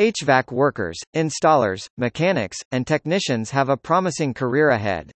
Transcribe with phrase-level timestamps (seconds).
[0.00, 5.12] HVAC workers, installers, mechanics, and technicians have a promising career ahead.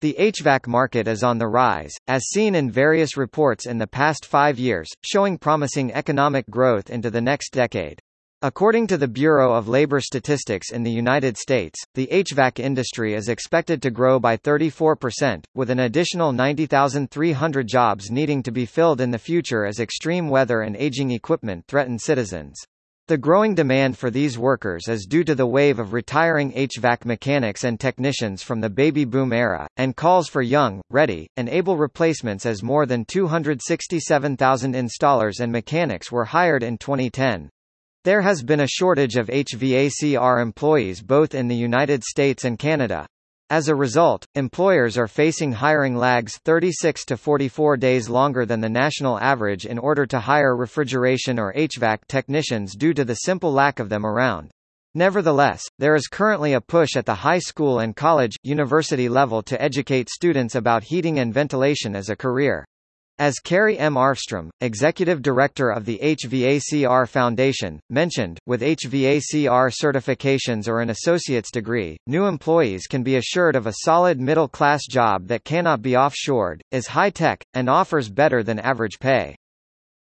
[0.00, 4.26] The HVAC market is on the rise, as seen in various reports in the past
[4.26, 7.98] five years, showing promising economic growth into the next decade.
[8.42, 13.28] According to the Bureau of Labor Statistics in the United States, the HVAC industry is
[13.28, 19.10] expected to grow by 34%, with an additional 90,300 jobs needing to be filled in
[19.10, 22.54] the future as extreme weather and aging equipment threaten citizens.
[23.06, 27.62] The growing demand for these workers is due to the wave of retiring HVAC mechanics
[27.62, 32.46] and technicians from the baby boom era, and calls for young, ready, and able replacements
[32.46, 37.50] as more than 267,000 installers and mechanics were hired in 2010.
[38.04, 43.06] There has been a shortage of HVACR employees both in the United States and Canada.
[43.54, 48.68] As a result, employers are facing hiring lags 36 to 44 days longer than the
[48.68, 53.78] national average in order to hire refrigeration or HVAC technicians due to the simple lack
[53.78, 54.50] of them around.
[54.96, 59.62] Nevertheless, there is currently a push at the high school and college, university level to
[59.62, 62.64] educate students about heating and ventilation as a career.
[63.20, 63.94] As Carrie M.
[63.94, 71.96] Arfstrom, executive director of the HVACR Foundation, mentioned, with HVACR certifications or an associate's degree,
[72.08, 76.88] new employees can be assured of a solid middle-class job that cannot be offshored, is
[76.88, 79.36] high-tech, and offers better than average pay.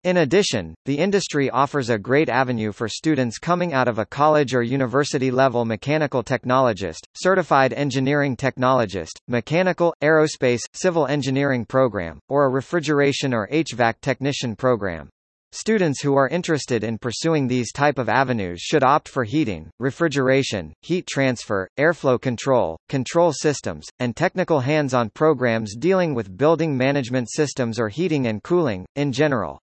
[0.03, 4.55] In addition, the industry offers a great avenue for students coming out of a college
[4.55, 13.35] or university-level mechanical technologist, certified engineering technologist, mechanical, aerospace, civil engineering program, or a refrigeration
[13.35, 15.11] or HVAC technician program.
[15.53, 20.73] Students who are interested in pursuing these type of avenues should opt for heating, refrigeration,
[20.81, 27.79] heat transfer, airflow control, control systems, and technical hands-on programs dealing with building management systems
[27.79, 29.61] or heating and cooling, in general.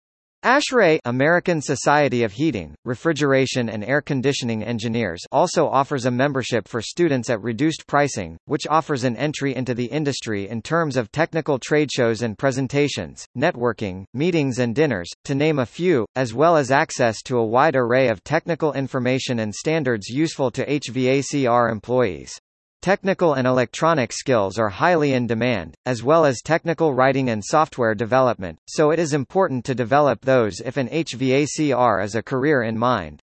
[0.44, 6.82] ASHRAE American Society of Heating, Refrigeration and Air Conditioning Engineers also offers a membership for
[6.82, 11.60] students at reduced pricing, which offers an entry into the industry in terms of technical
[11.60, 16.72] trade shows and presentations, networking, meetings and dinners, to name a few, as well as
[16.72, 22.36] access to a wide array of technical information and standards useful to HVACR employees.
[22.82, 27.94] Technical and electronic skills are highly in demand, as well as technical writing and software
[27.94, 32.76] development, so it is important to develop those if an HVACR is a career in
[32.76, 33.22] mind.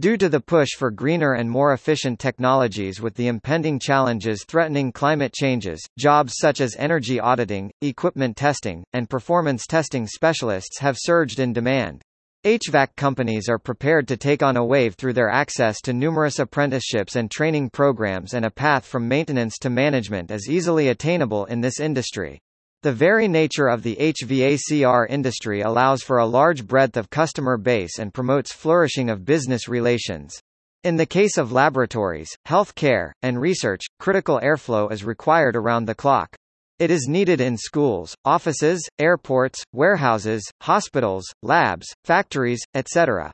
[0.00, 4.90] Due to the push for greener and more efficient technologies with the impending challenges threatening
[4.90, 11.40] climate changes, jobs such as energy auditing, equipment testing, and performance testing specialists have surged
[11.40, 12.00] in demand.
[12.44, 17.16] HVAC companies are prepared to take on a wave through their access to numerous apprenticeships
[17.16, 21.80] and training programs and a path from maintenance to management is easily attainable in this
[21.80, 22.38] industry.
[22.82, 27.98] The very nature of the HVACR industry allows for a large breadth of customer base
[27.98, 30.38] and promotes flourishing of business relations.
[30.82, 35.94] In the case of laboratories, health care, and research, critical airflow is required around the
[35.94, 36.36] clock.
[36.80, 43.30] It is needed in schools, offices, airports, warehouses, hospitals, labs, factories, etc.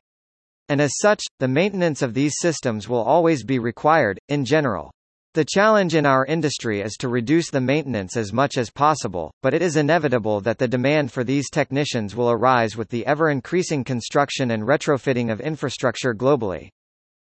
[0.69, 4.91] And as such, the maintenance of these systems will always be required, in general.
[5.33, 9.55] The challenge in our industry is to reduce the maintenance as much as possible, but
[9.55, 14.51] it is inevitable that the demand for these technicians will arise with the ever-increasing construction
[14.51, 16.69] and retrofitting of infrastructure globally.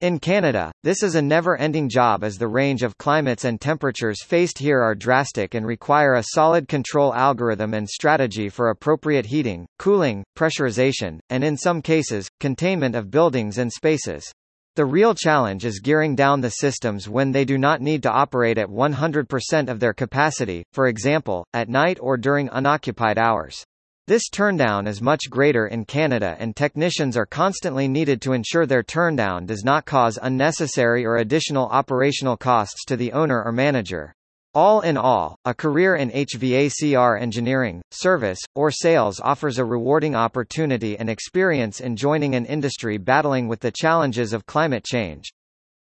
[0.03, 4.59] In Canada, this is a never-ending job as the range of climates and temperatures faced
[4.59, 10.23] here are drastic and require a solid control algorithm and strategy for appropriate heating, cooling,
[10.37, 14.31] pressurization, and in some cases, containment of buildings and spaces.
[14.75, 18.59] The real challenge is gearing down the systems when they do not need to operate
[18.59, 23.65] at 100% of their capacity, for example, at night or during unoccupied hours.
[24.09, 28.84] This turndown is much greater in Canada and technicians are constantly needed to ensure their
[28.84, 34.15] turndown does not cause unnecessary or additional operational costs to the owner or manager.
[34.55, 40.97] All in all, a career in HVACR engineering, service, or sales offers a rewarding opportunity
[40.97, 45.33] and experience in joining an industry battling with the challenges of climate change.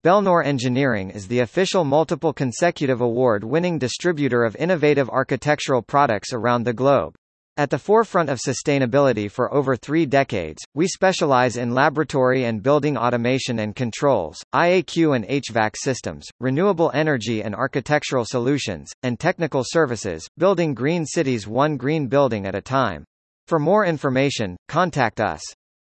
[0.02, 6.72] Belnor Engineering is the official multiple consecutive award-winning distributor of innovative architectural products around the
[6.72, 7.14] globe.
[7.56, 12.96] At the forefront of sustainability for over three decades, we specialize in laboratory and building
[12.96, 20.26] automation and controls, IAQ and HVAC systems, renewable energy and architectural solutions, and technical services,
[20.36, 23.04] building green cities one green building at a time.
[23.46, 25.40] For more information, contact us.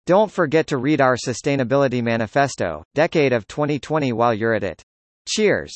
[0.06, 4.83] Don't forget to read our Sustainability Manifesto, Decade of 2020 while you're at it.
[5.30, 5.74] Cheers!